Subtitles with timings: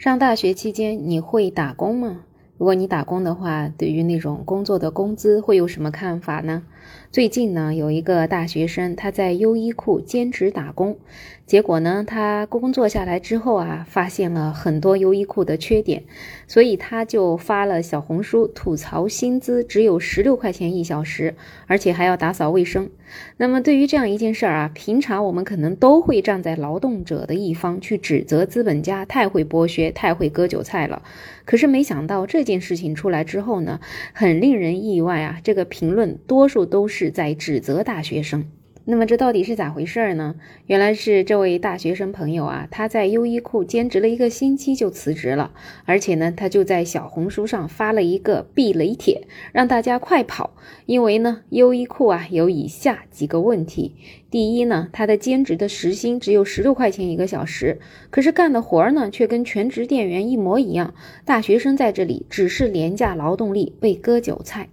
[0.00, 2.24] 上大学期间你会打工吗？
[2.60, 6.62] 如果你打工的话，对于那种工作的工资会有什么看法呢？
[7.10, 10.98] 最近呢，有一个大学生他在优衣库兼职打工，
[11.46, 16.04] 结果呢，他工作下来之后啊，发现了很多优衣库的缺点，
[16.46, 21.34] 所以他就发了小红书吐槽薪资只有十六块钱一小时，
[21.66, 22.90] 而且还要打扫卫生。
[23.38, 31.02] 那么对于这样一件事儿啊，平常我们可能都会站在劳动者的一方去指责资本家太会剥削、太会割韭菜了。
[31.44, 33.80] 可是没想到这件件事情出来之后呢，
[34.12, 36.90] 很令人意外啊，这个评论多数都。
[36.90, 38.44] 是在指责大学生，
[38.86, 40.34] 那么这到底是咋回事呢？
[40.66, 45.52] 原来是这位大学生朋友啊，他在优衣库兼职了一个星期就辞职了，
[45.84, 50.54] 而且呢，他就在小红书上发了一个避雷帖，让大家快跑，
[50.86, 53.94] 因为呢，优衣库啊有以下几个问题：
[54.30, 64.68] 第一呢，他的兼职的时薪只有十六块钱一个小时，可是干的活儿呢却跟全职店员一模一样，大学生在这里只是廉价劳动力，被割韭菜。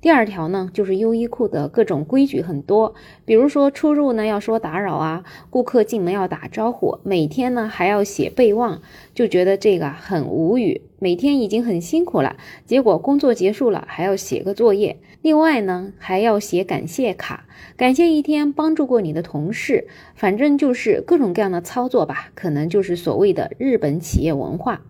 [0.00, 8.80] 第二条呢，就是优衣库的各种规矩很多，比如说出入呢要说打扰啊，顾客进门要打招呼，每天呢还要写备忘，
[9.12, 10.82] 就觉得这个很无语。
[10.98, 17.46] 每天已经很辛苦了，结果工作结束了还要写个作业，另外呢还要写感谢卡，
[17.76, 24.82] 感谢一天帮助过你的同事，反正就是各种各样的操作吧，可能就是所谓的日本企业文化。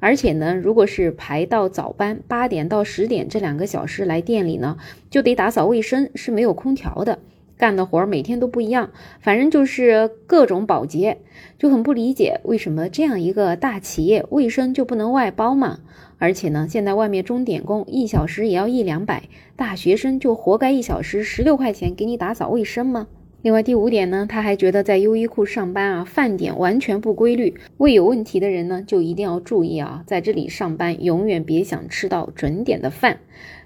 [0.00, 4.76] 而且呢，如果是排到早班，八点到十点这两个小时来店里呢，
[5.08, 7.20] 就得打扫卫生，是没有空调的，
[7.56, 11.18] 干的活每天都不一样，反正就是各种保洁，
[11.58, 15.80] 就很不理解为什么这样一个大企业卫生就不能外包嘛？
[16.18, 23.06] 而且呢，现在外面钟点工一小时也要一两百，大学生就活该一小时十六块钱给你打扫卫生吗？
[23.44, 27.54] 另外第五点呢，他还觉得在优衣库上班啊，饭点完全不规律。
[27.76, 33.18] 胃有问题的人呢，就一定要注意啊，在这里上班永远别想吃到准点的饭。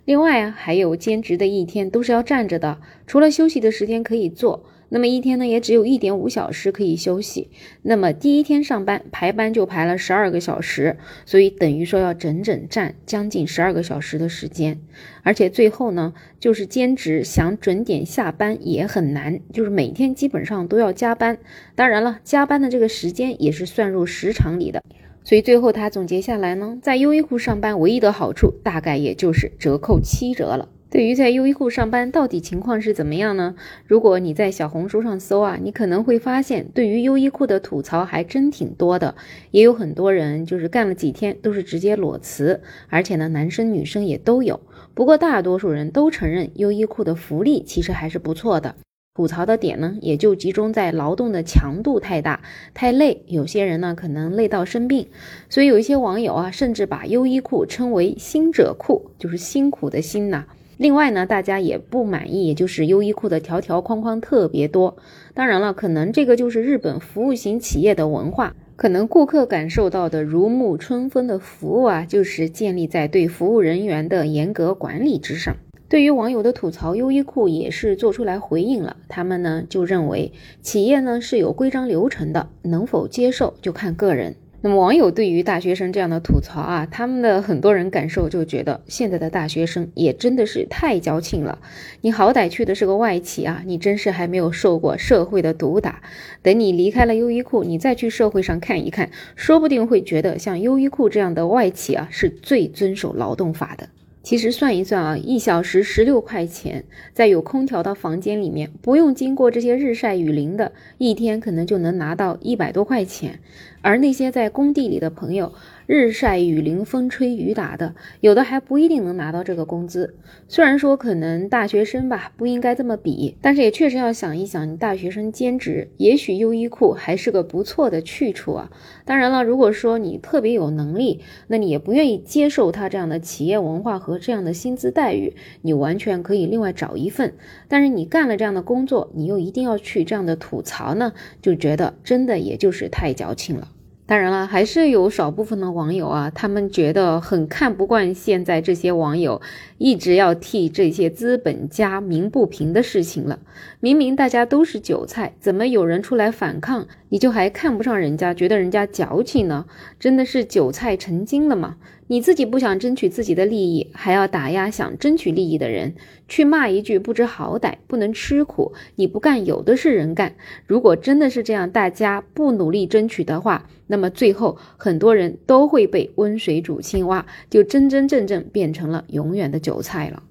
[0.04, 4.64] 另外啊，还有兼职的一天都是要站着的，除了休息的时间可以坐。
[4.91, 7.50] 那么一天呢，也只有一点五小时可以休息。
[7.82, 14.81] 那么第一天上班排班就排了十二个小时，所以等于说要整整站将近十二个小时的时间。
[15.22, 21.38] 而且最后呢，就是兼职想准点下班也很难，就是每天基本上都要加班。
[21.75, 24.82] 当然了，加班的这个时间也是算入时长里的。
[25.22, 30.71] 所以最后他总结下来呢，在优衣库上班唯一的好处，大概也就是折扣七折了。
[30.91, 33.54] 对于在优衣库上班到底情况是怎么样呢？
[33.87, 39.15] 如果你在小红书上搜啊，你可能会发现，对于优衣库的吐槽还真挺多的，
[39.50, 44.60] 也有很多人就是干了几天都是直接裸辞，而且呢，男生女生也都有。
[44.94, 48.75] 不过大多数人都承认优衣库的福利其实还是不错的。
[49.15, 52.41] 吐槽的点呢，也就集中在劳动的强度太大、
[52.72, 55.09] 太累，有些人呢可能累到生病。
[55.50, 60.47] 所以有一些网友啊，甚至把优衣库称为“辛者库”，就是辛苦的辛呐。
[60.78, 64.97] 另外呢，大家也不满意，就是优衣库的条条框框特别多。
[65.34, 75.56] 当然了，可能这个就是日本服务型企业的文化，可能顾客感受到的如沐春风的服务啊，就是建立在对服务人员的严格管理之上。
[75.89, 78.99] 对于网友的吐槽，优衣库也是做出来回应了。
[79.09, 84.37] 他们呢就认为，企业呢是有规章流程的，能否接受就看个人。
[84.60, 91.60] 那么网友对于大学生这样的吐槽啊，他们的很多人感受就觉得现在的大学生也真的是太矫情了。
[92.00, 96.02] 你好歹去的是个外企啊，你真是还没有受过社会的毒打。
[96.42, 103.88] 等你离开了优衣库，你再去社会上看一看，说不定会觉得像优衣库这样的外企啊，是最遵守劳动法的。
[104.28, 106.84] 其实算一算啊，一小时十六块钱，
[107.15, 113.41] 在有空调的房间里面，不用经过这些日晒雨淋的，一天可能就能拿到一百多块钱。
[113.81, 115.55] 而那些在工地里的朋友，
[115.88, 120.15] 日晒雨淋、风吹雨打的，有的还不一定能拿到这个工资。
[120.47, 128.71] 虽然说可能大学生吧不应该这么比，但是也确实要想一想，你大学生兼职，也许优衣库还是个不错的去处啊。
[129.06, 137.33] 当然了，如果说你特别有能力，那你也不愿意接受他这样的企业文化和这样的薪资待遇，你完全可以另外找一份。
[137.66, 143.68] 但是你干了这样的工作，你又一定要去这样的吐槽呢，就觉得真的也就是太矫情了。
[144.09, 149.43] 当然了，还是有少部分的网友啊，他们觉得很看不惯现在这些网友
[149.77, 153.39] 一直要替这些资本家鸣不平的事情了。
[153.81, 159.66] 明明大家都是韭菜，怎么有人出来反抗，你就还看不上人家，觉得人家矫情呢？
[160.01, 161.77] 真的是韭菜成精了吗？
[162.09, 165.95] 你自己不想争取自己的利益，还要打压想争取利益的人，
[166.27, 170.34] 去骂一句不知好歹，不能吃苦，你不干有的是人干。
[170.66, 180.22] 如果真的是这样，大家不努力争取的话，那么最后很多人都会被温水煮青蛙，就真真正正变成了永远的韭菜了。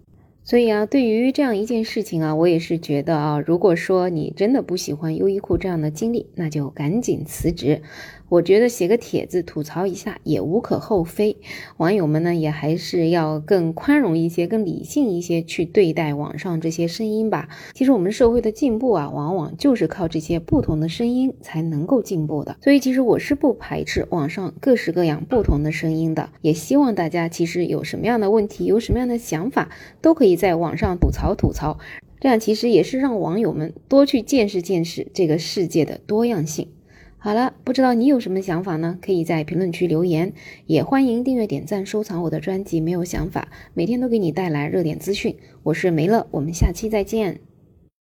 [0.47, 7.81] 所以啊，对于这样一件事情啊，我也是觉得啊，如果说你真的不喜欢优衣库这样的经历，那就赶紧辞职。
[8.29, 11.37] 我觉得写个帖子吐槽一下也无可厚非，
[11.77, 17.47] 网友们呢也还是要更宽容一些、更理性一些去对待网上这些声音吧。
[17.73, 22.57] 其实我们社会的进步啊，往往就是靠这些不同的声音才能够进步的。
[22.61, 29.69] 所以其实我是不排斥网上各式各样不同的声音的，也希望大家其实有什么样的问题、有什么样的想法，
[30.01, 31.77] 都可以在网上吐槽吐槽，
[32.21, 36.69] 这样其实也是让网友们多去见识见识这个世界的多样性。
[37.19, 38.97] 好了，不知道你有什么想法呢？
[39.01, 40.31] 可以在评论区留言，
[40.67, 42.79] 也欢迎订阅、点赞、收藏我的专辑。
[42.79, 45.35] 没有想法，每天都给你带来热点资讯。
[45.63, 47.41] 我是梅乐，我们下期再见。